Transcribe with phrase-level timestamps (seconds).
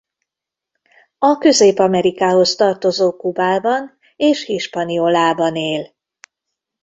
[1.17, 5.93] A Közép-Amerikához tartozó Kubában és Hispaniolában él.